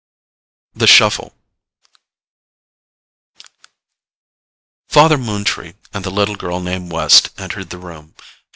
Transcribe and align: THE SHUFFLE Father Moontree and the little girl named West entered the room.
THE 0.73 0.87
SHUFFLE 0.87 1.31
Father 4.87 5.15
Moontree 5.19 5.75
and 5.93 6.03
the 6.03 6.09
little 6.09 6.33
girl 6.35 6.59
named 6.59 6.91
West 6.91 7.29
entered 7.39 7.69
the 7.69 7.77
room. 7.77 8.15